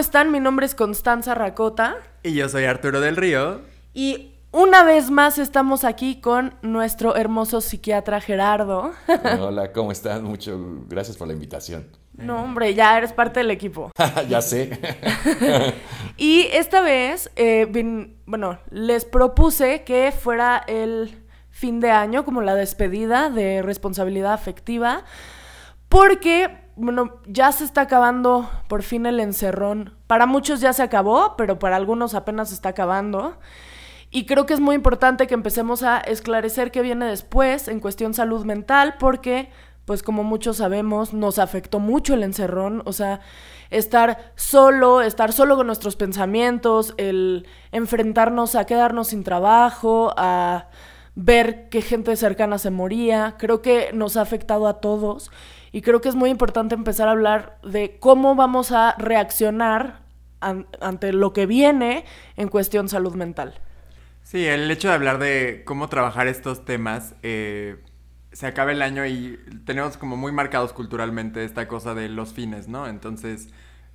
[0.00, 0.32] están?
[0.32, 1.96] Mi nombre es Constanza Racota.
[2.22, 3.60] Y yo soy Arturo del Río.
[3.92, 8.92] Y una vez más estamos aquí con nuestro hermoso psiquiatra Gerardo.
[9.40, 10.24] Hola, ¿cómo están?
[10.24, 11.86] Mucho gracias por la invitación.
[12.14, 13.92] No, hombre, ya eres parte del equipo.
[14.28, 14.78] ya sé.
[16.16, 17.66] y esta vez, eh,
[18.24, 25.04] bueno, les propuse que fuera el fin de año, como la despedida de responsabilidad afectiva,
[25.90, 29.94] porque, bueno, ya se está acabando por fin el encerrón.
[30.06, 33.36] Para muchos ya se acabó, pero para algunos apenas se está acabando.
[34.10, 38.14] Y creo que es muy importante que empecemos a esclarecer qué viene después en cuestión
[38.14, 39.50] salud mental, porque
[39.84, 43.20] pues como muchos sabemos, nos afectó mucho el encerrón, o sea,
[43.70, 50.68] estar solo, estar solo con nuestros pensamientos, el enfrentarnos a quedarnos sin trabajo, a
[51.16, 55.30] ver que gente cercana se moría, creo que nos ha afectado a todos
[55.72, 60.00] y creo que es muy importante empezar a hablar de cómo vamos a reaccionar
[60.40, 62.04] ante lo que viene
[62.36, 63.54] en cuestión salud mental.
[64.22, 67.82] Sí, el hecho de hablar de cómo trabajar estos temas, eh,
[68.32, 72.68] se acaba el año y tenemos como muy marcados culturalmente esta cosa de los fines,
[72.68, 72.86] ¿no?
[72.86, 73.48] Entonces,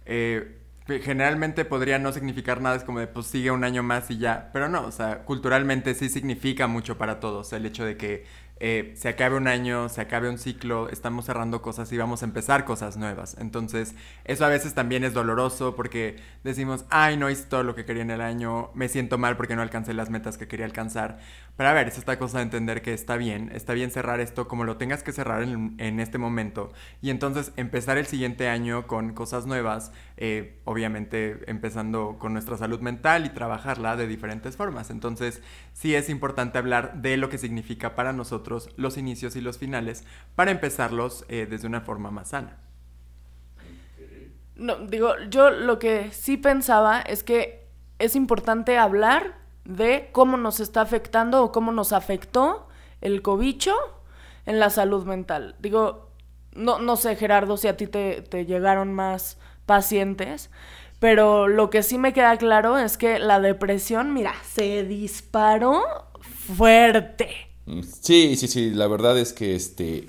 [0.05, 4.17] eh, generalmente podría no significar nada, es como de pues sigue un año más y
[4.17, 8.25] ya, pero no, o sea, culturalmente sí significa mucho para todos el hecho de que
[8.57, 12.25] eh, se acabe un año, se acabe un ciclo, estamos cerrando cosas y vamos a
[12.25, 13.35] empezar cosas nuevas.
[13.39, 17.83] Entonces, eso a veces también es doloroso porque decimos, ay, no hice todo lo que
[17.83, 21.19] quería en el año, me siento mal porque no alcancé las metas que quería alcanzar.
[21.57, 24.47] Pero a ver, es esta cosa de entender que está bien, está bien cerrar esto
[24.47, 29.13] como lo tengas que cerrar en, este momento y entonces empezar el siguiente año con
[29.13, 34.89] cosas nuevas, eh, obviamente empezando con nuestra salud mental y trabajarla de diferentes formas.
[34.89, 39.57] Entonces, sí es importante hablar de lo que significa para nosotros los inicios y los
[39.57, 40.03] finales
[40.35, 42.57] para empezarlos eh, desde una forma más sana.
[44.55, 47.67] No, digo, yo lo que sí pensaba es que
[47.99, 52.67] es importante hablar de cómo nos está afectando o cómo nos afectó
[53.01, 53.75] el cobicho
[54.45, 55.55] en la salud mental.
[55.59, 56.11] Digo,
[56.53, 60.49] no, no sé, Gerardo, si a ti te, te llegaron más pacientes,
[60.99, 65.83] pero lo que sí me queda claro es que la depresión, mira, se disparó
[66.21, 67.44] fuerte.
[68.01, 70.07] Sí, sí, sí, la verdad es que este...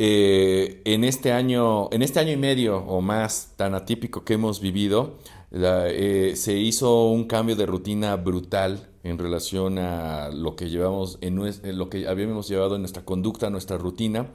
[0.00, 4.60] Eh, en este año, en este año y medio o más tan atípico que hemos
[4.60, 5.18] vivido,
[5.50, 11.36] eh, se hizo un cambio de rutina brutal en relación a lo que llevamos en,
[11.76, 14.28] lo que habíamos llevado en nuestra conducta, nuestra rutina.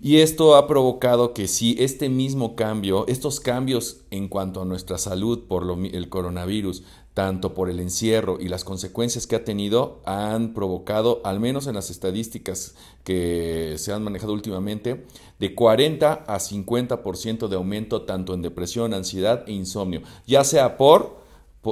[0.00, 4.98] Y esto ha provocado que si este mismo cambio, estos cambios en cuanto a nuestra
[4.98, 6.82] salud por el coronavirus,
[7.14, 11.74] tanto por el encierro y las consecuencias que ha tenido, han provocado, al menos en
[11.74, 12.74] las estadísticas
[13.04, 15.04] que se han manejado últimamente,
[15.38, 21.22] de 40 a 50% de aumento tanto en depresión, ansiedad e insomnio, ya sea por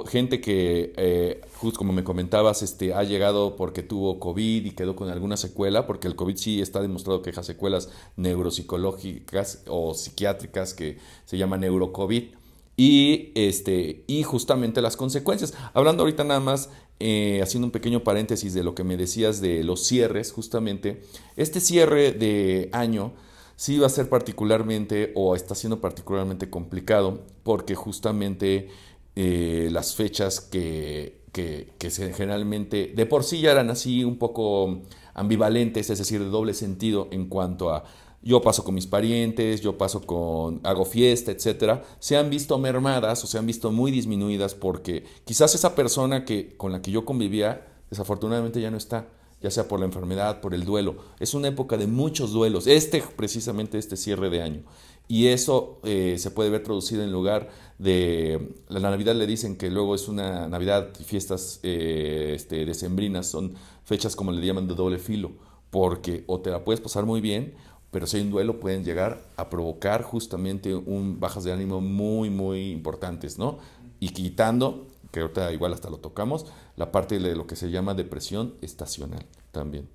[0.07, 4.95] gente que, eh, justo como me comentabas, este, ha llegado porque tuvo COVID y quedó
[4.95, 10.75] con alguna secuela, porque el COVID sí está demostrado que deja secuelas neuropsicológicas o psiquiátricas
[10.75, 12.35] que se llama neurocovid.
[12.81, 15.53] Y, este, y justamente las consecuencias.
[15.75, 19.63] Hablando ahorita nada más, eh, haciendo un pequeño paréntesis de lo que me decías de
[19.65, 21.03] los cierres, justamente,
[21.37, 23.13] este cierre de año
[23.55, 28.71] sí va a ser particularmente o está siendo particularmente complicado porque justamente
[29.15, 34.81] eh, las fechas que, que, se generalmente de por sí ya eran así un poco
[35.13, 37.85] ambivalentes, es decir, de doble sentido en cuanto a
[38.23, 43.25] yo paso con mis parientes, yo paso con, hago fiesta, etcétera, se han visto mermadas
[43.25, 47.05] o se han visto muy disminuidas porque quizás esa persona que, con la que yo
[47.05, 49.09] convivía desafortunadamente ya no está,
[49.43, 50.97] ya sea por la enfermedad, por el duelo.
[51.19, 54.63] Es una época de muchos duelos, este precisamente este cierre de año.
[55.09, 59.69] Y eso eh, se puede ver traducido en lugar de la Navidad le dicen que
[59.69, 63.55] luego es una Navidad y fiestas eh, este, decembrinas, son
[63.85, 65.33] fechas como le llaman de doble filo,
[65.71, 67.55] porque o te la puedes pasar muy bien,
[67.91, 72.31] pero si hay un duelo pueden llegar a provocar justamente un bajas de ánimo muy,
[72.31, 73.59] muy importantes, ¿no?
[73.99, 76.47] Y quitando, que ahorita igual hasta lo tocamos,
[76.77, 79.89] la parte de lo que se llama depresión estacional también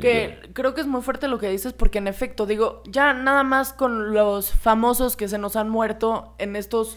[0.00, 3.42] que creo que es muy fuerte lo que dices porque en efecto digo ya nada
[3.42, 6.96] más con los famosos que se nos han muerto en estos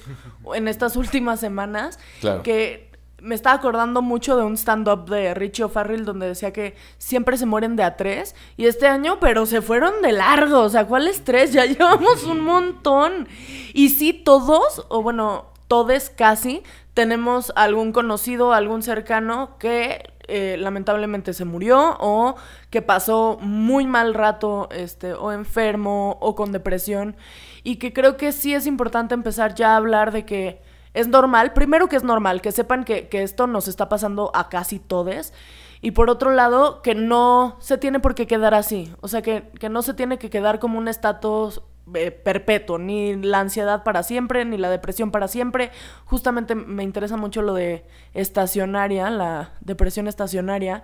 [0.53, 1.97] en estas últimas semanas
[2.43, 2.86] que
[3.21, 7.45] me estaba acordando mucho de un stand-up de Richie O'Farrell donde decía que siempre se
[7.45, 11.23] mueren de a tres y este año, pero se fueron de largo, o sea, ¿cuáles
[11.23, 11.53] tres?
[11.53, 13.27] Ya llevamos un montón.
[13.73, 21.33] Y sí, todos, o bueno, todos casi, tenemos algún conocido, algún cercano que eh, lamentablemente
[21.33, 22.35] se murió o
[22.69, 27.15] que pasó muy mal rato este, o enfermo o con depresión
[27.63, 30.61] y que creo que sí es importante empezar ya a hablar de que
[30.97, 34.49] es normal, primero que es normal, que sepan que, que esto nos está pasando a
[34.49, 35.31] casi todos.
[35.79, 38.91] Y por otro lado, que no se tiene por qué quedar así.
[39.01, 41.61] O sea, que, que no se tiene que quedar como un estatus
[41.93, 45.69] eh, perpetuo, ni la ansiedad para siempre, ni la depresión para siempre.
[46.05, 47.85] Justamente me interesa mucho lo de
[48.15, 50.81] estacionaria, la depresión estacionaria,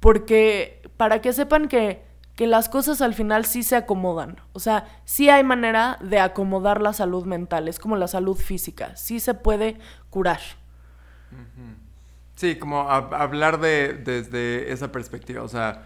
[0.00, 2.02] porque para que sepan que,
[2.36, 4.40] que las cosas al final sí se acomodan.
[4.52, 8.96] O sea, sí hay manera de acomodar la salud mental, es como la salud física,
[8.96, 9.78] sí se puede
[10.08, 10.40] curar.
[12.34, 15.82] Sí, como hablar de, desde esa perspectiva, o sea,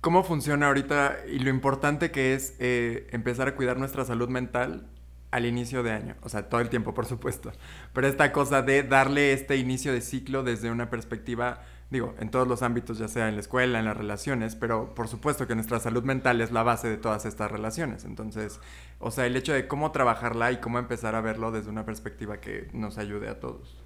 [0.00, 4.86] cómo funciona ahorita y lo importante que es eh, empezar a cuidar nuestra salud mental
[5.30, 7.52] al inicio de año, o sea, todo el tiempo, por supuesto,
[7.92, 12.48] pero esta cosa de darle este inicio de ciclo desde una perspectiva, digo, en todos
[12.48, 15.78] los ámbitos, ya sea en la escuela, en las relaciones, pero por supuesto que nuestra
[15.78, 18.58] salud mental es la base de todas estas relaciones, entonces,
[18.98, 22.40] o sea, el hecho de cómo trabajarla y cómo empezar a verlo desde una perspectiva
[22.40, 23.76] que nos ayude a todos.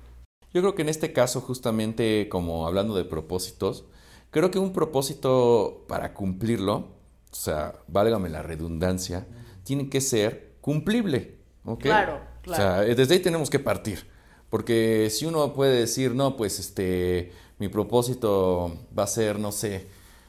[0.54, 3.84] Yo creo que en este caso, justamente como hablando de propósitos,
[4.36, 9.26] Creo que un propósito para cumplirlo, o sea, válgame la redundancia,
[9.64, 11.36] tiene que ser cumplible.
[11.64, 11.80] ¿ok?
[11.80, 12.62] Claro, claro.
[12.62, 14.06] O sea, desde ahí tenemos que partir.
[14.50, 19.86] Porque si uno puede decir, no, pues este, mi propósito va a ser, no sé,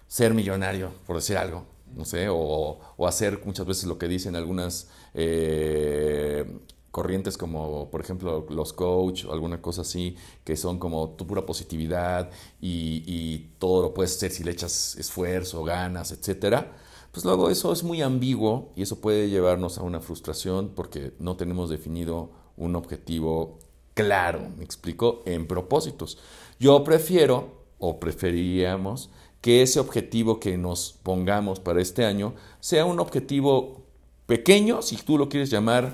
[0.07, 1.65] ser millonario, por decir algo,
[1.95, 6.45] no sé, o, hacer muchas veces lo que dicen algunas eh,
[6.91, 11.45] corrientes como, por ejemplo, los coach o alguna cosa así, que son como tu pura
[11.45, 12.29] positividad
[12.62, 16.75] y, todo lo puedes hacer si le echas esfuerzo, ganas, etcétera,
[17.12, 21.35] pues luego eso es muy ambiguo y eso puede llevarnos a una frustración porque no
[21.35, 23.59] tenemos definido un objetivo
[23.97, 26.19] claro, me explico, en propósitos.
[26.59, 29.09] Yo prefiero o preferiríamos
[29.42, 33.83] que ese objetivo que nos pongamos para este año sea un objetivo
[34.25, 35.94] pequeño, si tú lo quieres llamar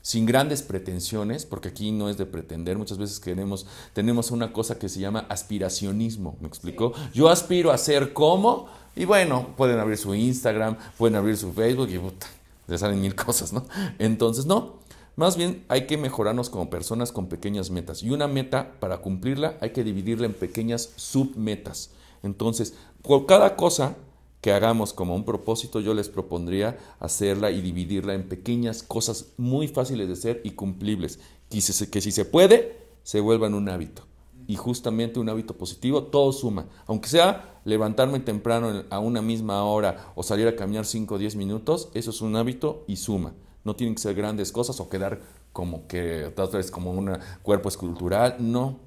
[0.00, 4.78] sin grandes pretensiones, porque aquí no es de pretender, muchas veces queremos, tenemos una cosa
[4.78, 6.92] que se llama aspiracionismo, ¿me explicó?
[7.14, 11.88] Yo aspiro a ser como, y bueno, pueden abrir su Instagram, pueden abrir su Facebook
[11.90, 12.26] y puta,
[12.66, 13.64] les salen mil cosas, ¿no?
[13.98, 14.74] Entonces, no,
[15.16, 19.56] más bien hay que mejorarnos como personas con pequeñas metas, y una meta, para cumplirla,
[19.60, 21.90] hay que dividirla en pequeñas submetas.
[22.22, 23.96] Entonces, por cada cosa
[24.40, 29.68] que hagamos como un propósito, yo les propondría hacerla y dividirla en pequeñas cosas muy
[29.68, 31.18] fáciles de hacer y cumplibles,
[31.48, 34.02] si, que si se puede, se vuelvan un hábito.
[34.46, 36.66] Y justamente un hábito positivo, todo suma.
[36.86, 41.36] Aunque sea levantarme temprano a una misma hora o salir a caminar 5 o 10
[41.36, 43.32] minutos, eso es un hábito y suma.
[43.64, 45.20] No tienen que ser grandes cosas o quedar
[45.52, 48.80] como que otra vez como un cuerpo escultural, no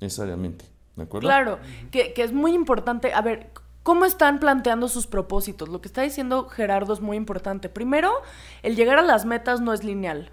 [0.00, 0.64] necesariamente.
[0.96, 1.26] ¿De acuerdo?
[1.26, 1.58] Claro,
[1.90, 3.12] que, que es muy importante.
[3.12, 3.50] A ver,
[3.84, 5.68] cómo están planteando sus propósitos.
[5.68, 7.68] Lo que está diciendo Gerardo es muy importante.
[7.68, 8.12] Primero,
[8.62, 10.30] el llegar a las metas no es lineal.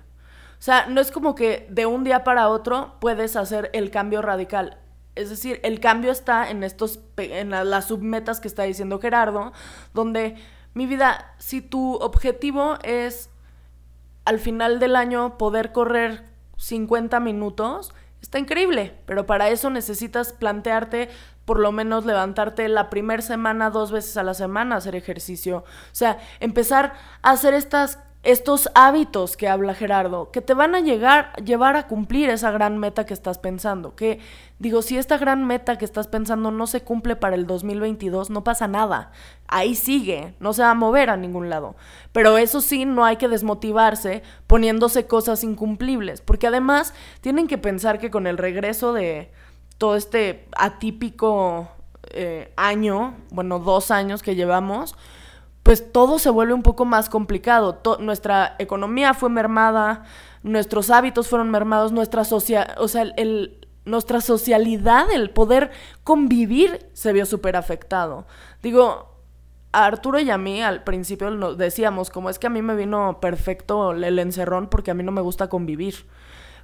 [0.57, 4.21] O sea, no es como que de un día para otro puedes hacer el cambio
[4.21, 4.77] radical.
[5.15, 9.53] Es decir, el cambio está en estos en las submetas que está diciendo Gerardo,
[9.93, 10.35] donde
[10.75, 13.30] mi vida, si tu objetivo es
[14.25, 16.25] al final del año poder correr
[16.57, 21.09] 50 minutos, está increíble, pero para eso necesitas plantearte
[21.45, 25.57] por lo menos levantarte la primera semana dos veces a la semana, hacer ejercicio.
[25.57, 30.79] O sea, empezar a hacer estas, estos hábitos que habla Gerardo, que te van a
[30.79, 33.95] llegar, llevar a cumplir esa gran meta que estás pensando.
[33.95, 34.19] Que
[34.59, 38.43] digo, si esta gran meta que estás pensando no se cumple para el 2022, no
[38.43, 39.11] pasa nada.
[39.47, 41.75] Ahí sigue, no se va a mover a ningún lado.
[42.11, 47.97] Pero eso sí, no hay que desmotivarse poniéndose cosas incumplibles, porque además tienen que pensar
[47.97, 49.31] que con el regreso de
[49.79, 51.69] todo este atípico
[52.11, 54.95] eh, año, bueno, dos años que llevamos,
[55.63, 57.81] pues todo se vuelve un poco más complicado.
[57.99, 60.03] nuestra economía fue mermada,
[60.43, 65.71] nuestros hábitos fueron mermados, nuestra, socia o sea, el, nuestra socialidad, el poder
[66.03, 68.25] convivir se vio súper afectado.
[68.63, 69.11] Digo,
[69.71, 73.19] a Arturo y a mí al principio decíamos, como es que a mí me vino
[73.21, 76.05] perfecto el encerrón porque a mí no me gusta convivir.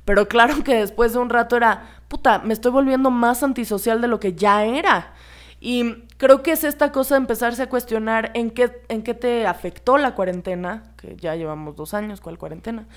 [0.06, 4.08] Pero claro que después de un rato era, puta, me estoy volviendo más antisocial de
[4.08, 5.14] lo que ya era.
[5.60, 9.48] Y creo que es esta cosa de empezarse a cuestionar en qué, en qué te
[9.48, 12.88] afectó la cuarentena, que ya llevamos dos años, ¿cuál cuarentena?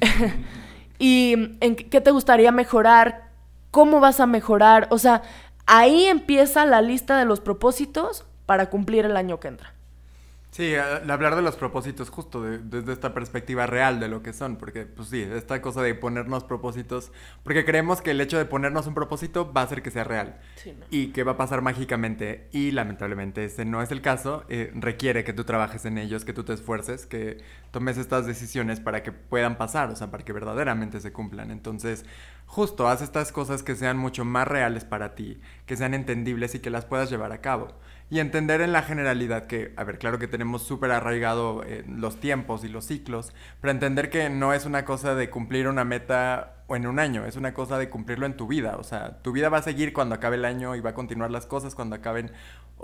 [0.98, 3.30] y en qué te gustaría mejorar,
[3.70, 4.86] cómo vas a mejorar.
[4.90, 5.22] O sea,
[5.66, 9.73] ahí empieza la lista de los propósitos para cumplir el año que entra.
[10.54, 14.86] Sí, hablar de los propósitos justo desde esta perspectiva real de lo que son, porque
[14.86, 17.10] pues sí, esta cosa de ponernos propósitos,
[17.42, 20.38] porque creemos que el hecho de ponernos un propósito va a hacer que sea real
[20.90, 25.24] y que va a pasar mágicamente y lamentablemente ese no es el caso, eh, requiere
[25.24, 27.38] que tú trabajes en ellos, que tú te esfuerces, que
[27.72, 31.50] tomes estas decisiones para que puedan pasar, o sea, para que verdaderamente se cumplan.
[31.50, 32.04] Entonces,
[32.46, 36.60] justo haz estas cosas que sean mucho más reales para ti, que sean entendibles y
[36.60, 37.74] que las puedas llevar a cabo.
[38.10, 42.20] Y entender en la generalidad que, a ver, claro que tenemos súper arraigado eh, los
[42.20, 46.54] tiempos y los ciclos, pero entender que no es una cosa de cumplir una meta
[46.66, 48.76] o en un año, es una cosa de cumplirlo en tu vida.
[48.78, 51.30] O sea, tu vida va a seguir cuando acabe el año y va a continuar
[51.30, 52.30] las cosas cuando acaben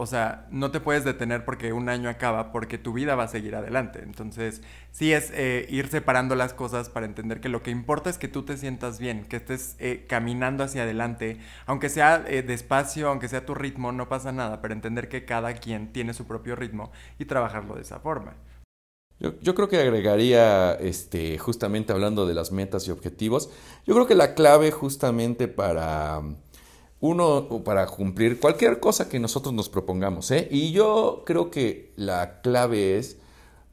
[0.00, 3.28] o sea, no te puedes detener porque un año acaba, porque tu vida va a
[3.28, 4.00] seguir adelante.
[4.02, 8.16] Entonces, sí es eh, ir separando las cosas para entender que lo que importa es
[8.16, 13.10] que tú te sientas bien, que estés eh, caminando hacia adelante, aunque sea eh, despacio,
[13.10, 16.56] aunque sea tu ritmo, no pasa nada, pero entender que cada quien tiene su propio
[16.56, 18.36] ritmo y trabajarlo de esa forma.
[19.18, 23.50] Yo, yo, creo que agregaría, este, justamente hablando de las metas y objetivos,
[23.86, 26.22] yo creo que la clave justamente para
[27.00, 30.30] uno para cumplir cualquier cosa que nosotros nos propongamos.
[30.30, 30.48] ¿eh?
[30.50, 33.16] Y yo creo que la clave es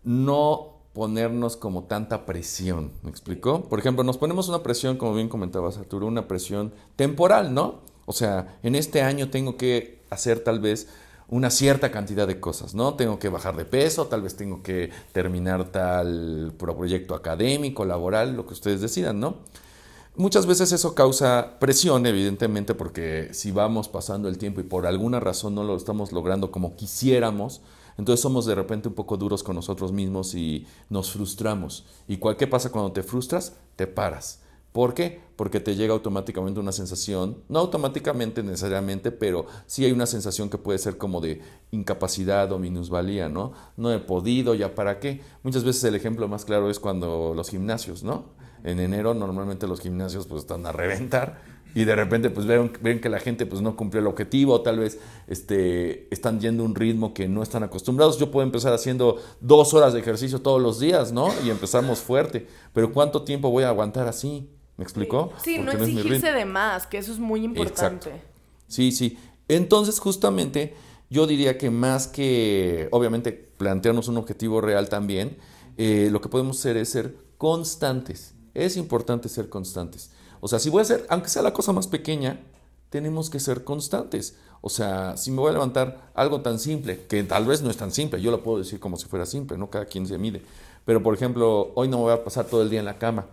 [0.04, 2.92] no ponernos como tanta presión.
[3.04, 3.66] ¿Me explicó?
[3.66, 7.82] Por ejemplo, nos ponemos una presión, como bien comentabas Arturo, una presión temporal, ¿no?
[8.06, 10.88] O sea, en este año tengo que hacer tal vez
[11.30, 12.96] una cierta cantidad de cosas, ¿no?
[12.96, 18.48] Tengo que bajar de peso, tal vez tengo que terminar tal proyecto académico, laboral, lo
[18.48, 19.36] que ustedes decidan, ¿no?
[20.18, 25.20] Muchas veces eso causa presión, evidentemente, porque si vamos pasando el tiempo y por alguna
[25.20, 27.62] razón no lo estamos logrando como quisiéramos,
[28.00, 31.86] entonces somos de repente un poco duros con nosotros mismos y nos frustramos.
[32.08, 33.58] ¿Y cuál, qué pasa cuando te frustras?
[33.76, 34.42] Te paras.
[34.72, 35.22] ¿Por qué?
[35.36, 40.58] Porque te llega automáticamente una sensación, no automáticamente necesariamente, pero sí hay una sensación que
[40.58, 43.54] puede ser como de incapacidad o minusvalía, ¿no?
[43.76, 45.22] No he podido, ¿ya para qué?
[45.44, 48.36] Muchas veces el ejemplo más claro es cuando los gimnasios, ¿no?
[48.68, 51.42] En enero normalmente los gimnasios pues están a reventar
[51.74, 54.62] y de repente pues ven, ven que la gente pues no cumplió el objetivo o
[54.62, 58.18] tal vez este, están yendo a un ritmo que no están acostumbrados.
[58.18, 61.30] Yo puedo empezar haciendo dos horas de ejercicio todos los días, ¿no?
[61.46, 64.50] Y empezamos fuerte, pero ¿cuánto tiempo voy a aguantar así?
[64.76, 65.32] ¿Me explicó?
[65.44, 68.22] Sí, no exigirse de más, que eso es muy importante.
[68.68, 69.18] Sí, sí.
[69.48, 70.74] Entonces justamente
[71.10, 75.38] yo diría que más que obviamente plantearnos un objetivo real también,
[75.78, 78.34] eh, lo que podemos hacer es ser constantes
[78.66, 80.12] es importante ser constantes.
[80.40, 82.40] O sea, si voy a hacer, aunque sea la cosa más pequeña,
[82.90, 84.36] tenemos que ser constantes.
[84.62, 87.78] O sea, si me voy a levantar algo tan simple, que tal vez no es
[87.78, 89.70] tan simple, yo lo puedo decir como si fuera simple, ¿no?
[89.70, 90.42] Cada quien se mide.
[90.86, 93.28] Pero, por ejemplo, hoy no me voy a pasar todo el día en la cama,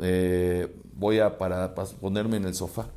[0.00, 2.88] eh, voy a para, ponerme en el sofá.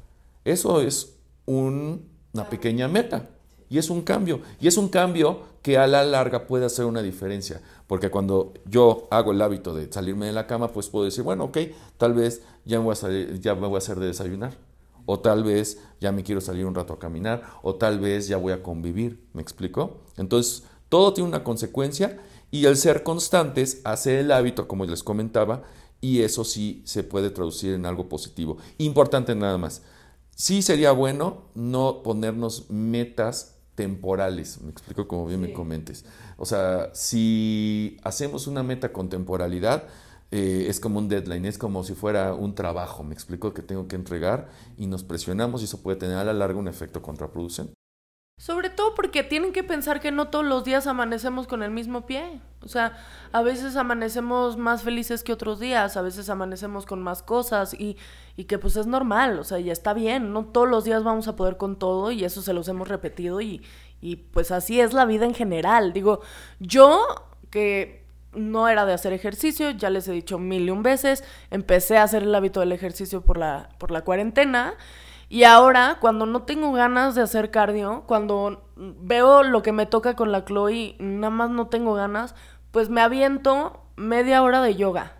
[0.44, 1.14] Eso es
[1.46, 3.30] una pequeña meta
[3.70, 4.42] y es un cambio.
[4.60, 7.62] Y es un cambio que a la larga puede hacer una diferencia.
[7.86, 11.44] Porque cuando yo hago el hábito de salirme de la cama, pues puedo decir, bueno,
[11.44, 11.60] ok,
[11.98, 14.58] tal vez ya me voy a, ya voy a hacer de desayunar.
[15.06, 17.44] O tal vez ya me quiero salir un rato a caminar.
[17.62, 19.28] O tal vez ya voy a convivir.
[19.34, 20.00] ¿Me explico?
[20.18, 25.62] Entonces, todo tiene una consecuencia y el ser constantes hace el hábito, como les comentaba,
[26.02, 28.58] y eso sí se puede traducir en algo positivo.
[28.80, 29.84] Importante nada más.
[30.36, 34.60] Sí sería bueno no ponernos metas temporales.
[34.62, 36.04] Me explico como bien me comentes.
[36.36, 39.86] O sea, si hacemos una meta con temporalidad,
[40.32, 43.06] eh, es como un deadline, es como si fuera un trabajo.
[43.06, 46.34] Me explico que tengo que entregar y nos presionamos y eso puede tener a la
[46.34, 47.79] larga un efecto contraproducente.
[48.40, 52.06] Sobre todo porque tienen que pensar que no todos los días amanecemos con el mismo
[52.06, 52.40] pie.
[52.64, 52.98] O sea,
[53.34, 57.98] a veces amanecemos más felices que otros días, a veces amanecemos con más cosas y,
[58.38, 61.28] y que pues es normal, o sea, ya está bien, no todos los días vamos
[61.28, 63.62] a poder con todo y eso se los hemos repetido y,
[64.00, 65.92] y pues así es la vida en general.
[65.92, 66.22] Digo,
[66.62, 67.06] yo
[67.50, 71.98] que no era de hacer ejercicio, ya les he dicho mil y un veces, empecé
[71.98, 74.76] a hacer el hábito del ejercicio por la, por la cuarentena
[75.30, 80.16] y ahora, cuando no tengo ganas de hacer cardio, cuando veo lo que me toca
[80.16, 82.34] con la Chloe, nada más no tengo ganas,
[82.72, 85.19] pues me aviento media hora de yoga.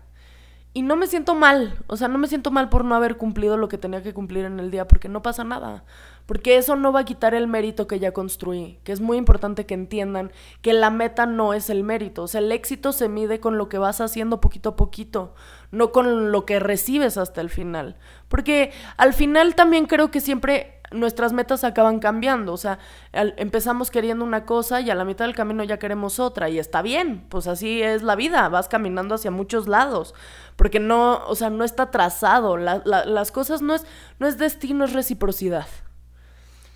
[0.72, 3.56] Y no me siento mal, o sea, no me siento mal por no haber cumplido
[3.56, 5.82] lo que tenía que cumplir en el día, porque no pasa nada.
[6.26, 9.66] Porque eso no va a quitar el mérito que ya construí, que es muy importante
[9.66, 10.30] que entiendan
[10.62, 13.68] que la meta no es el mérito, o sea, el éxito se mide con lo
[13.68, 15.34] que vas haciendo poquito a poquito,
[15.72, 17.96] no con lo que recibes hasta el final.
[18.28, 22.52] Porque al final también creo que siempre nuestras metas acaban cambiando.
[22.52, 22.78] O sea,
[23.12, 26.48] empezamos queriendo una cosa y a la mitad del camino ya queremos otra.
[26.48, 30.14] Y está bien, pues así es la vida, vas caminando hacia muchos lados.
[30.56, 32.56] Porque no, o sea, no está trazado.
[32.56, 33.86] las cosas no es,
[34.18, 35.66] no es destino, es reciprocidad.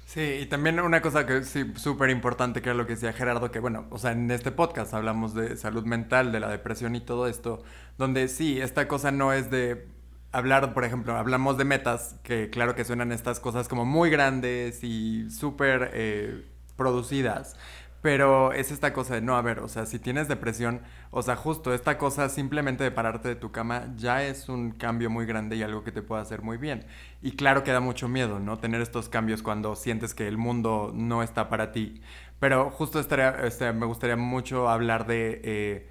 [0.06, 3.50] Sí, y también una cosa que sí, súper importante, que era lo que decía Gerardo,
[3.50, 7.00] que bueno, o sea, en este podcast hablamos de salud mental, de la depresión y
[7.00, 7.64] todo esto,
[7.98, 9.88] donde sí, esta cosa no es de
[10.34, 14.82] hablar, por ejemplo, hablamos de metas, que claro que suenan estas cosas como muy grandes
[14.84, 16.44] y súper eh,
[16.76, 17.56] producidas,
[18.02, 21.36] Pero es esta cosa de, no, a ver, o sea, si tienes depresión, o sea,
[21.36, 25.56] justo esta cosa simplemente de pararte de tu cama ya es un cambio muy grande
[25.56, 26.86] y algo que te puede hacer muy bien.
[27.22, 28.58] Y claro que da mucho miedo, ¿no?
[28.58, 32.02] Tener estos cambios cuando sientes que el mundo no está para ti.
[32.40, 35.88] Pero justo estaría, este, me gustaría mucho hablar de eh,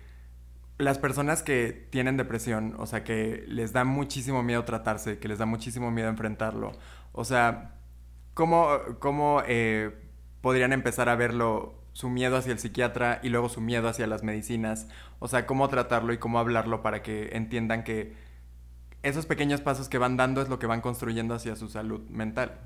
[0.77, 5.37] las personas que tienen depresión, o sea, que les da muchísimo miedo tratarse, que les
[5.37, 6.71] da muchísimo miedo enfrentarlo.
[7.11, 7.75] O sea,
[8.33, 9.95] ¿cómo, cómo eh,
[10.41, 14.23] podrían empezar a verlo su miedo hacia el psiquiatra y luego su miedo hacia las
[14.23, 14.87] medicinas.
[15.19, 18.13] O sea, cómo tratarlo y cómo hablarlo para que entiendan que
[19.03, 22.59] esos pequeños pasos que van dando es lo que van construyendo hacia su salud mental.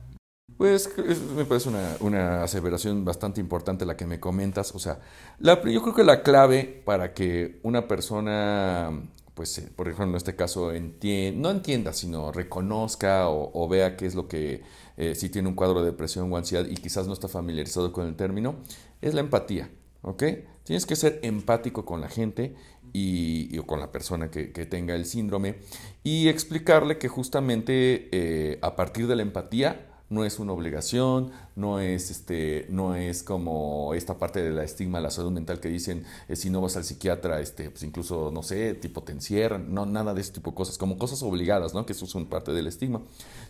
[0.56, 0.90] Pues
[1.36, 4.74] me parece una, aseveración bastante importante la que me comentas.
[4.74, 5.00] O sea,
[5.40, 8.92] yo creo que la clave para que una persona,
[9.36, 14.16] pues eh, por ejemplo en este caso, no entienda, sino reconozca o vea qué es
[14.16, 14.64] lo que
[14.98, 18.08] eh, si tiene un cuadro de depresión o ansiedad y quizás no está familiarizado con
[18.08, 18.56] el término,
[19.02, 19.70] es la empatía.
[20.02, 20.24] ¿Ok?
[20.64, 22.56] Tienes que ser empático con la gente
[22.94, 25.58] y, o con la persona que, tenga el síndrome
[26.04, 31.80] y explicarle que justamente eh, a partir de la empatía no es una obligación, no
[31.80, 36.06] es, este, no es como esta parte de la estigma la salud mental que dicen,
[36.30, 39.86] eh, si no vas al psiquiatra, este, pues incluso, no sé, tipo te encierran, no,
[39.86, 41.86] nada de ese tipo de cosas, como cosas obligadas, ¿no?
[41.86, 43.02] que eso son parte del estigma,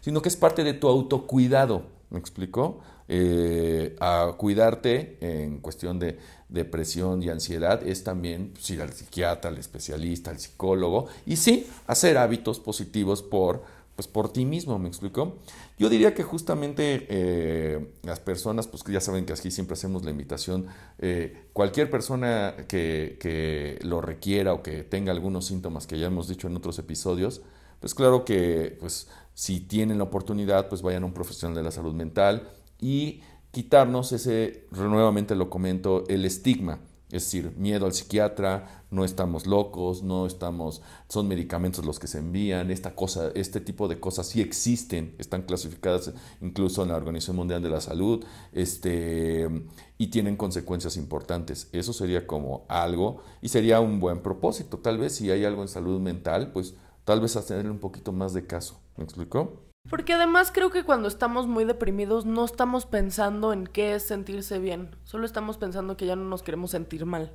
[0.02, 2.80] sino que es parte de tu autocuidado, ¿me explicó?
[3.10, 9.50] Eh, a cuidarte en cuestión de depresión y ansiedad es también pues, ir al psiquiatra,
[9.50, 13.64] al especialista, al psicólogo y sí, hacer hábitos positivos por
[13.98, 15.40] pues por ti mismo, ¿me explico?
[15.80, 20.06] Yo diría que justamente eh, las personas, pues que ya saben que aquí siempre hacemos
[20.06, 20.68] la invitación,
[21.00, 26.48] eh, cualquier persona que, lo requiera o que tenga algunos síntomas que ya hemos dicho
[26.48, 27.42] en otros episodios,
[27.80, 31.72] pues claro que pues si tienen la oportunidad, pues vayan a un profesional de la
[31.72, 38.84] salud mental y quitarnos ese, nuevamente lo comento, el estigma es decir, miedo al psiquiatra,
[38.92, 43.88] no estamos locos, no estamos, son medicamentos los que se envían, esta cosa, este tipo
[43.88, 49.50] de cosas sí existen, están clasificadas incluso en la Organización Mundial de la Salud, este,
[49.98, 51.70] y tienen consecuencias importantes.
[51.72, 54.80] Eso sería como algo, y sería un buen propósito.
[54.80, 58.34] Tal vez si hay algo en salud mental, pues tal vez hacerle un poquito más
[58.34, 58.80] de caso.
[58.98, 59.67] ¿Me explicó?
[59.90, 64.60] Porque además creo que cuando estamos muy deprimidos no estamos pensando en qué es sentirse
[64.60, 67.32] bien, solo estamos pensando que ya no nos queremos sentir mal.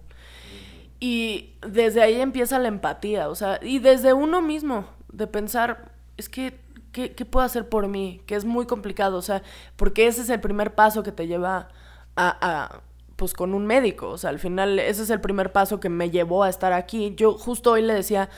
[1.01, 6.29] Y desde ahí empieza la empatía, o sea, y desde uno mismo, de pensar, es
[6.29, 6.61] que,
[6.93, 8.23] ¿qué, puedo hacer por mí?
[8.27, 9.43] Que es muy complicado, o sea,
[9.77, 11.69] porque ese es el primer paso que te lleva
[12.15, 12.83] a, a
[13.17, 16.11] pues con un médico, o sea, al final ese es el primer paso que me
[16.11, 17.15] llevó a estar aquí.
[17.17, 18.29] Yo justo hoy le decía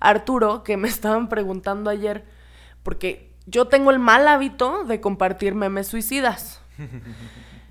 [0.00, 2.24] a Arturo que me estaban preguntando ayer,
[2.82, 6.60] porque yo tengo el mal hábito de compartir memes suicidas.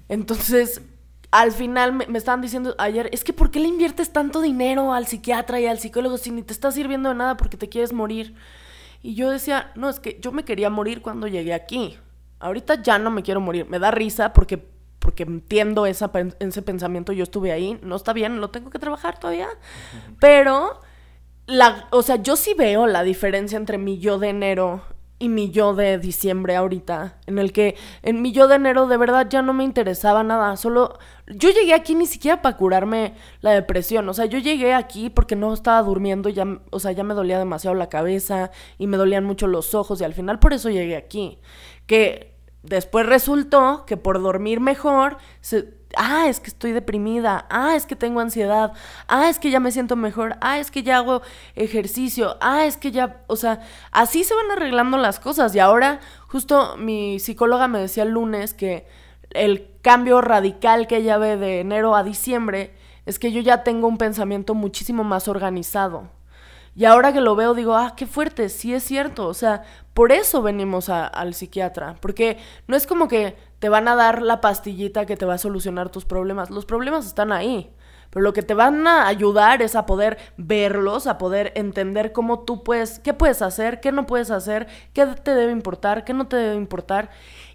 [0.09, 0.81] Entonces,
[1.31, 5.07] al final me, estaban diciendo ayer, es que ¿por qué le inviertes tanto dinero al
[5.07, 8.36] psiquiatra y al psicólogo si ni te está sirviendo de nada porque te quieres morir?
[9.01, 11.97] Y yo decía, no, es que yo me quería morir cuando llegué aquí.
[12.39, 13.67] Ahorita ya no me quiero morir.
[13.67, 14.63] Me da risa porque,
[14.99, 17.12] porque entiendo esa, ese pensamiento.
[17.12, 17.79] Yo estuve ahí.
[17.81, 19.49] No está bien, lo tengo que trabajar todavía.
[20.19, 20.79] Pero,
[21.47, 24.83] la, o sea, yo sí veo la diferencia entre mi yo de enero
[25.23, 28.97] y mi yo de diciembre ahorita, en el que en mi yo de enero de
[28.97, 33.51] verdad ya no me interesaba nada, solo yo llegué aquí ni siquiera para curarme la
[33.51, 37.13] depresión, o sea, yo llegué aquí porque no estaba durmiendo, ya, o sea, ya me
[37.13, 40.69] dolía demasiado la cabeza y me dolían mucho los ojos y al final por eso
[40.69, 41.39] llegué aquí,
[41.88, 47.86] que después resultó que por dormir mejor se ah, es que estoy deprimida, ah, es
[47.86, 48.73] que tengo ansiedad,
[49.08, 51.21] ah, es que ya me siento mejor, ah, es que ya hago
[51.56, 55.56] ejercicio, ah, es que ya, o sea, así se van arreglando las cosas.
[55.56, 58.88] Y ahora, justo mi psicóloga me decía el lunes que
[59.32, 62.73] el cambio radical que ella ve de enero a diciembre
[63.06, 66.10] es que yo ya tengo un pensamiento muchísimo más organizado.
[66.75, 69.27] Y ahora que lo veo digo, ah, qué fuerte, sí es cierto.
[69.27, 71.97] O sea, por eso venimos al psiquiatra.
[72.01, 75.38] Porque no es como que te van a dar la pastillita que te va a
[75.38, 76.49] solucionar tus problemas.
[76.49, 77.73] Los problemas están ahí.
[78.10, 82.41] Pero lo que te van a ayudar es a poder verlos, a poder entender cómo
[82.41, 86.28] tú puedes, qué puedes hacer, qué no puedes hacer, qué te debe importar, qué no
[86.28, 87.10] te debe importar.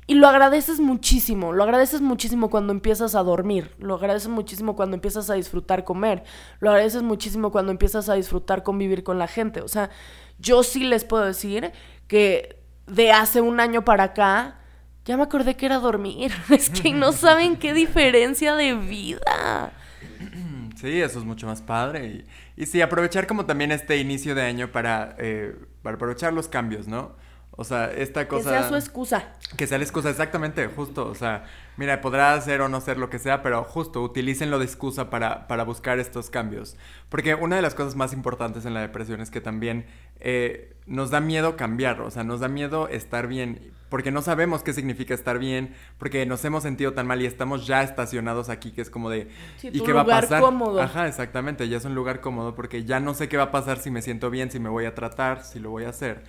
[0.07, 4.95] Y lo agradeces muchísimo, lo agradeces muchísimo cuando empiezas a dormir, lo agradeces muchísimo cuando
[4.95, 6.25] empiezas a disfrutar comer,
[6.61, 9.61] lo agradeces muchísimo cuando empiezas a disfrutar convivir con la gente.
[9.61, 9.91] O sea,
[10.39, 11.71] yo sí les puedo decir
[12.07, 14.58] que de hace un año para acá,
[15.09, 16.31] ya me acordé que era dormir.
[16.51, 19.73] Es que no saben qué diferencia de vida.
[20.79, 22.25] Sí, eso es mucho más padre.
[22.57, 26.87] Y, sí, aprovechar como también este inicio de año para, eh, para aprovechar los cambios,
[26.87, 27.17] ¿no?
[27.61, 28.51] O sea, esta cosa...
[28.53, 29.33] Que sea su excusa.
[29.57, 31.09] Que sea la excusa, exactamente, justo.
[31.09, 31.45] O sea,
[31.77, 35.49] mira, podrá ser o no ser lo que sea, pero justo utilícenlo de excusa para,
[35.49, 36.77] para buscar estos cambios.
[37.09, 39.87] Porque una de las cosas más importantes en la depresión es que también
[40.21, 44.63] eh, nos da miedo cambiar, o sea, nos da miedo estar bien, porque no sabemos
[44.63, 48.71] qué significa estar bien, porque nos hemos sentido tan mal y estamos ya estacionados aquí,
[48.71, 49.29] que es como de...
[49.63, 50.41] ¿Y qué va a pasar?
[50.41, 50.81] Cómodo.
[50.81, 53.79] Ajá, exactamente, ya es un lugar cómodo porque ya no sé qué va a pasar
[53.79, 56.23] si me siento bien, si me voy a tratar, si lo voy a hacer.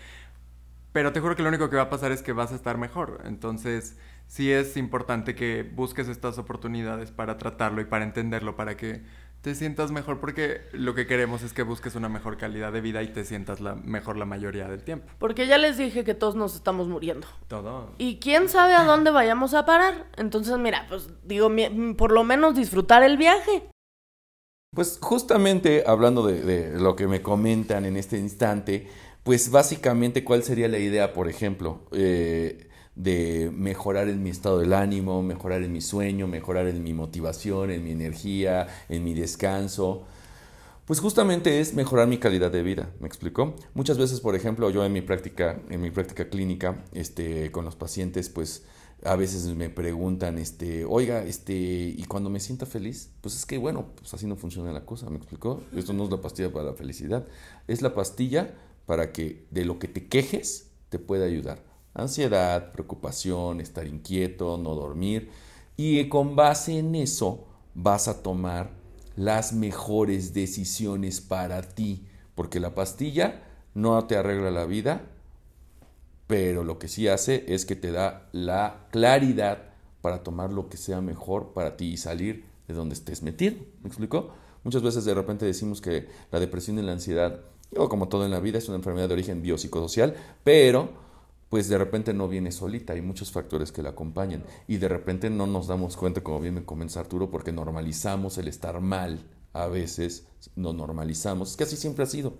[0.92, 2.78] Pero te juro que lo único que va a pasar es que vas a estar
[2.78, 3.22] mejor.
[3.26, 3.98] Entonces,
[4.28, 9.04] sí es importante que busques estas oportunidades para tratarlo y para entenderlo, para que
[9.42, 13.02] te sientas mejor, porque lo que queremos es que busques una mejor calidad de vida
[13.04, 15.08] y te sientas la, mejor la mayoría del tiempo.
[15.18, 17.26] Porque ya les dije que todos nos estamos muriendo.
[17.48, 17.94] Todo.
[17.98, 20.08] Y quién sabe a dónde vayamos a parar.
[20.18, 21.50] Entonces, mira, pues digo,
[21.98, 23.70] por lo menos disfrutar el viaje.
[24.76, 28.88] Pues justamente hablando de, de lo que me comentan en este instante,
[29.30, 31.82] pues básicamente, ¿cuál sería la idea, por ejemplo?
[31.92, 36.96] Eh, de mejorar en mi estado del ánimo, mejorar en mi sueño, mejorar en mi
[36.96, 40.02] motivación, en mi energía, en mi descanso.
[40.86, 43.54] Pues justamente es mejorar mi calidad de vida, ¿me explicó?
[43.76, 47.76] Muchas veces, por ejemplo, yo en mi práctica, en mi práctica clínica, este, con los
[47.76, 48.64] pacientes, pues
[49.04, 53.12] a veces me preguntan, este, oiga, este, ¿y cuando me sienta feliz?
[53.22, 55.62] Pues es que, bueno, pues así no funciona la cosa, ¿me explicó?
[55.76, 57.28] Esto no es la pastilla para la felicidad,
[57.68, 58.56] es la pastilla
[58.90, 61.64] para que de lo que te quejes te pueda ayudar.
[61.94, 65.30] Ansiedad, preocupación, estar inquieto, no dormir.
[65.78, 68.72] Y con base en eso vas a tomar
[69.16, 72.08] las mejores decisiones para ti.
[72.34, 73.44] Porque la pastilla
[73.76, 75.04] no te arregla la vida,
[76.26, 79.70] pero lo que sí hace es que te da la claridad
[80.02, 83.58] para tomar lo que sea mejor para ti y salir de donde estés metido.
[83.84, 84.32] ¿Me explico?
[84.64, 87.42] Muchas veces de repente decimos que la depresión y la ansiedad
[87.76, 90.90] o como todo en la vida, es una enfermedad de origen biopsicosocial, pero
[91.50, 95.30] pues de repente no viene solita, hay muchos factores que la acompañan y de repente
[95.30, 99.68] no nos damos cuenta, como bien me comenta Arturo, porque normalizamos el estar mal, a
[99.68, 102.34] veces no normalizamos, es que así siempre ha sido.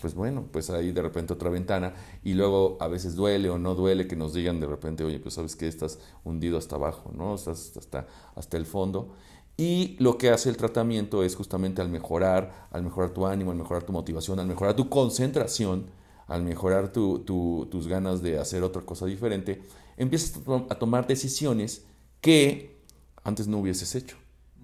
[0.00, 1.92] Pues bueno, pues ahí de repente otra ventana
[2.24, 5.34] y luego a veces duele o no duele que nos digan de repente, oye, pues
[5.34, 7.34] sabes que estás hundido hasta abajo, ¿no?
[7.34, 9.14] Estás hasta, hasta el fondo
[9.60, 13.58] y lo que hace el tratamiento es justamente al mejorar, al mejorar tu ánimo, al
[13.58, 15.90] mejorar tu motivación, al mejorar tu concentración,
[16.28, 19.60] al mejorar tus ganas de hacer otra cosa diferente,
[19.98, 21.84] empiezas a tomar decisiones
[22.22, 22.80] que
[23.22, 24.16] antes no hubieses hecho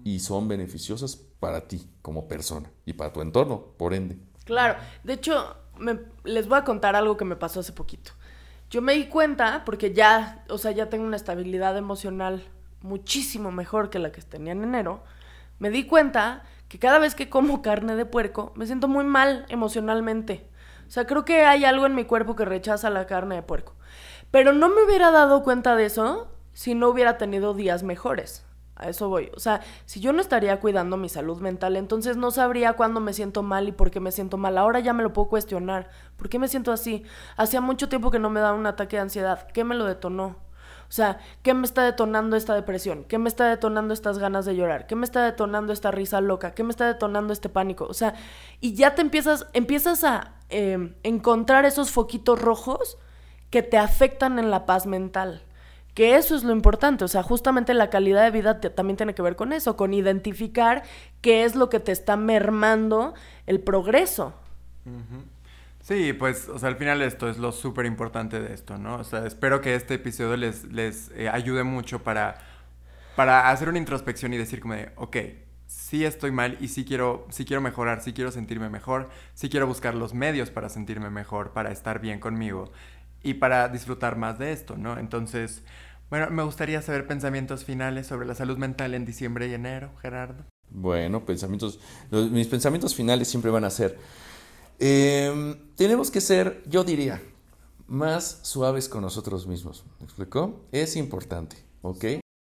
[0.03, 4.17] y son beneficiosas para ti como persona y para tu entorno, por ende.
[4.45, 5.57] Claro, de hecho,
[6.23, 8.13] les voy a contar algo que me pasó hace poquito.
[8.71, 12.43] Yo me di cuenta, porque ya, o sea, ya tengo una estabilidad emocional
[12.87, 15.03] muchísimo mejor que la que tenía en enero,
[15.59, 19.45] me di cuenta que cada vez que como carne de puerco me siento muy mal
[19.49, 20.49] emocionalmente.
[20.87, 23.75] O sea, creo que hay algo en mi cuerpo que rechaza la carne de puerco.
[24.31, 28.45] Pero no me hubiera dado cuenta de eso si no hubiera tenido días mejores.
[28.75, 29.31] A eso voy.
[29.35, 33.11] O sea, si yo no estaría cuidando mi salud mental, entonces no sabría cuándo me
[33.11, 34.57] siento mal y por qué me siento mal.
[34.57, 35.89] Ahora ya me lo puedo cuestionar.
[36.15, 37.03] ¿Por qué me siento así?
[37.37, 39.47] Hacía mucho tiempo que no me daba un ataque de ansiedad.
[39.51, 40.46] ¿Qué me lo detonó?
[40.89, 43.03] O sea, ¿qué me está detonando esta depresión?
[43.03, 44.87] ¿Qué me está detonando estas ganas de llorar?
[44.87, 46.53] ¿Qué me está detonando esta risa loca?
[46.53, 47.85] ¿Qué me está detonando este pánico?
[47.85, 48.13] O sea,
[48.61, 52.97] y ya te empiezas, empiezas a em, encontrar esos foquitos rojos
[53.49, 55.43] que te afectan en la paz mental.
[55.93, 59.23] Que eso es lo importante, o sea, justamente la calidad de vida también tiene que
[59.23, 60.83] ver con eso, con identificar
[61.21, 63.15] qué es lo que te está mermando
[63.47, 64.33] el progreso.
[65.87, 68.95] Sí, pues, o sea, al final esto es lo súper importante de esto, ¿no?
[68.95, 72.39] O sea, espero que este episodio les, les eh, ayude mucho para,
[73.15, 75.15] para hacer una introspección y decir como de, ok,
[75.65, 79.65] sí estoy mal y sí quiero, sí quiero mejorar, sí quiero sentirme mejor, sí quiero
[79.65, 82.69] buscar los medios para sentirme mejor, para estar bien conmigo
[83.23, 84.99] y para disfrutar más de esto, ¿no?
[84.99, 85.63] Entonces,
[86.09, 90.43] bueno, me gustaría saber pensamientos finales sobre la salud mental en diciembre y enero, Gerardo.
[90.69, 91.79] Bueno, pensamientos,
[92.11, 93.97] mis pensamientos finales siempre van a ser
[94.79, 97.21] Em, tenemos que ser, yo diría,
[97.87, 99.83] más suaves con nosotros mismos.
[99.99, 100.61] ¿Me explicó?
[100.71, 102.05] Es importante, ¿ok?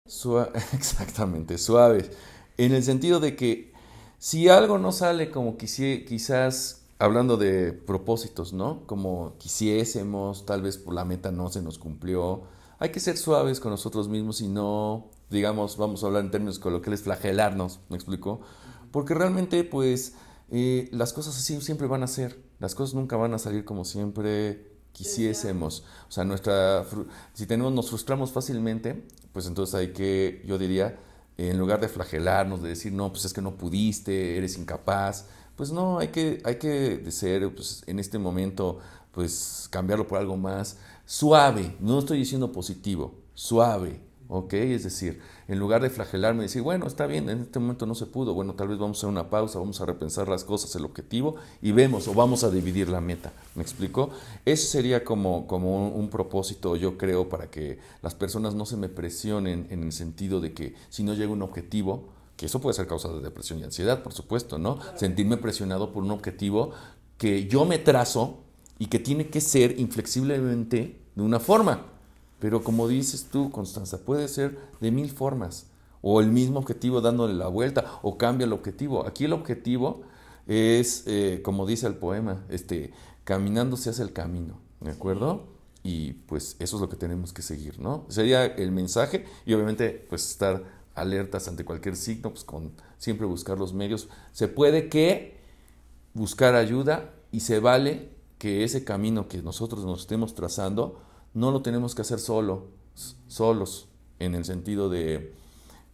[0.73, 2.11] exactamente, suaves.
[2.57, 3.73] En el sentido de que
[4.19, 8.87] si algo no sale como quizás, hablando de propósitos, ¿no?
[8.87, 12.43] Como quisiésemos, tal vez por la meta no se nos cumplió.
[12.79, 16.59] Hay que ser suaves con nosotros mismos y no, digamos, vamos a hablar en términos
[16.59, 18.41] coloquiales, flagelarnos, ¿me explico?
[18.91, 20.15] Porque realmente, pues,
[20.51, 24.71] las cosas así siempre van a ser, las cosas nunca van a salir como siempre
[24.93, 25.85] quisiésemos.
[26.09, 26.85] O sea, nuestra,
[27.35, 30.99] si tenemos, nos frustramos fácilmente, pues entonces hay que, yo diría,
[31.37, 35.73] en lugar de flagelarnos, de decir, no, pues es que no pudiste, eres incapaz, pues
[35.73, 38.79] no, hay que, hay que ser, pues en este momento,
[39.13, 44.55] pues cambiarlo por algo más, suave, no estoy diciendo positivo, suave, ¿ok?
[44.55, 47.97] Es decir, en lugar de flagelarme y decir, bueno, está bien, en este momento no
[47.97, 50.75] se pudo, bueno, tal vez vamos a hacer una pausa, vamos a repensar las cosas,
[50.77, 54.11] el objetivo, y vemos, o vamos a dividir la meta, ¿me explico?
[54.45, 58.89] Ese sería como, como un, propósito, yo creo, para que las personas no se me
[58.89, 62.87] presionen en el sentido de que si no llega un objetivo, que eso puede ser
[62.87, 64.79] causa de depresión y ansiedad, por supuesto, ¿no?
[64.95, 66.71] Sentirme presionado por un objetivo
[67.19, 68.39] que yo me trazo
[68.79, 72.00] y que tiene que ser inflexiblemente de una forma.
[72.41, 75.67] Pero como dices tú, Constanza, puede ser de mil formas.
[76.03, 79.07] O el mismo objetivo dándole la vuelta, o cambia el objetivo.
[79.07, 80.03] Aquí el objetivo
[80.47, 82.93] es, eh, como dice el poema, este,
[83.25, 85.47] caminando se hace el camino, ¿de acuerdo?
[85.83, 88.05] Y pues eso es lo que tenemos que seguir, ¿no?
[88.09, 93.59] Sería el mensaje y obviamente pues estar alertas ante cualquier signo, pues con siempre buscar
[93.59, 94.09] los medios.
[94.33, 95.39] Se puede que
[96.15, 101.01] buscar ayuda y se vale que ese camino que nosotros nos estemos trazando
[101.35, 102.69] no lo tenemos que hacer solo,
[103.29, 103.89] solos,
[104.19, 105.35] en el sentido de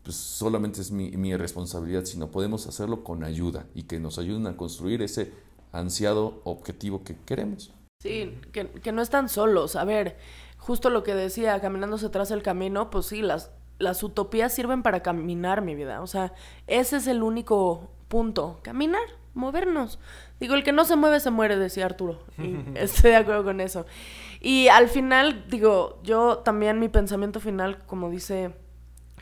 [0.03, 4.57] pues solamente es mi, responsabilidad, sino podemos hacerlo con ayuda y que nos ayuden a
[4.57, 5.33] construir ese
[5.73, 7.73] ansiado objetivo que queremos.
[8.01, 9.75] Sí, que, que no están solos.
[9.75, 10.17] A ver,
[10.59, 15.03] justo lo que decía, caminándose tras el camino, pues sí, las, las utopías sirven para
[15.03, 16.01] caminar mi vida.
[16.01, 16.35] O sea,
[16.69, 19.03] ese es el único punto, caminar
[19.37, 20.01] movernos.
[20.41, 22.21] Digo, el que no se mueve se muere, decía Arturo.
[22.39, 23.87] Y estoy de acuerdo con eso.
[24.41, 28.55] Y al final, digo, yo también mi pensamiento final, como dice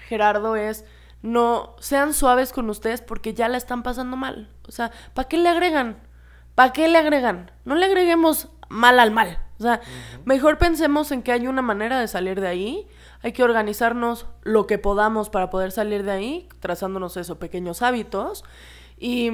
[0.09, 0.85] Gerardo, es
[1.22, 4.50] no sean suaves con ustedes porque ya la están pasando mal.
[4.68, 5.96] O sea, ¿para qué le agregan?
[6.55, 7.50] ¿Para qué le agregan?
[7.64, 9.38] No le agreguemos mal al mal.
[9.59, 9.81] O sea,
[10.24, 12.87] mejor pensemos en que hay una manera de salir de ahí.
[13.22, 18.44] Hay que organizarnos lo que podamos para poder salir de ahí, trazándonos eso, pequeños hábitos.
[18.98, 19.31] Y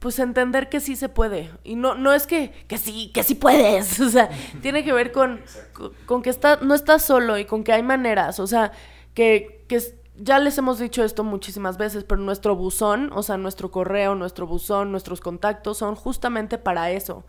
[0.00, 1.50] pues entender que sí se puede.
[1.62, 4.00] Y no, no es que, que sí, que sí puedes.
[4.00, 4.28] O sea,
[4.62, 5.40] tiene que ver con,
[6.06, 8.40] con, que está, no estás solo y con que hay maneras.
[8.40, 8.72] O sea,
[9.14, 9.80] que, que
[10.16, 14.46] ya les hemos dicho esto muchísimas veces, pero nuestro buzón, o sea, nuestro correo, nuestro
[14.46, 17.24] buzón, nuestros contactos son justamente para eso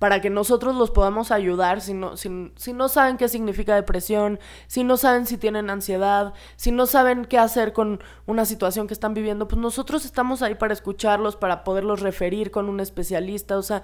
[0.00, 4.82] para que nosotros los podamos ayudar si no, si, no saben qué significa depresión, si
[4.82, 9.12] no saben si tienen ansiedad, si no saben qué hacer con una situación que están
[9.12, 13.82] viviendo, pues nosotros estamos ahí para escucharlos, para poderlos referir con un especialista, o sea,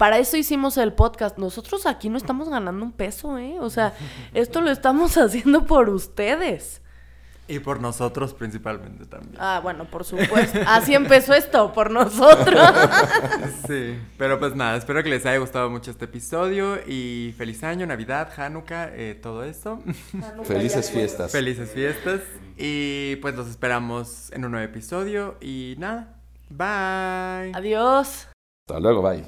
[0.00, 1.38] para eso hicimos el podcast.
[1.38, 3.60] Nosotros aquí no estamos ganando un peso, ¿eh?
[3.60, 3.94] O sea,
[4.34, 6.82] esto lo estamos haciendo por ustedes.
[7.48, 9.36] Y por nosotros principalmente también.
[9.38, 10.58] Ah, bueno, por supuesto.
[10.66, 12.60] Así empezó esto, por nosotros.
[13.66, 17.86] sí, pero pues nada, espero que les haya gustado mucho este episodio y feliz año,
[17.86, 19.80] Navidad, Hanukkah, eh, todo esto.
[20.44, 21.32] Felices fiestas.
[21.32, 22.20] Felices fiestas.
[22.58, 26.16] Y pues los esperamos en un nuevo episodio y nada,
[26.50, 27.52] bye.
[27.54, 28.28] Adiós.
[28.68, 29.24] Hasta luego, bye.